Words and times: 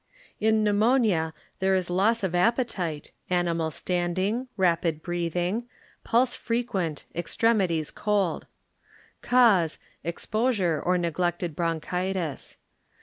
In 0.39 0.63
Pneumonia 0.63 1.31
there 1.59 1.75
is 1.75 1.87
loss 1.91 2.23
of 2.23 2.31
appe 2.31 2.67
tite, 2.67 3.11
animal 3.29 3.69
standing, 3.69 4.47
rapid 4.57 5.03
breathing, 5.03 5.65
pulse 6.03 6.33
frequent, 6.33 7.05
extremities 7.13 7.91
cold. 7.91 8.47
Cause, 9.21 9.77
exposure 10.03 10.81
or 10.83 10.97
neglected 10.97 11.55
bronchitis. 11.55 12.57